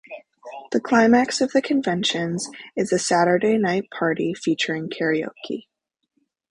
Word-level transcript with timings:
The 0.71 0.79
climax 0.81 1.41
of 1.41 1.51
the 1.51 1.61
conventions 1.61 2.49
is 2.75 2.91
a 2.91 2.97
Saturday 2.97 3.59
night 3.59 3.91
party 3.91 4.33
featuring 4.33 4.89
karaoke. 4.89 5.67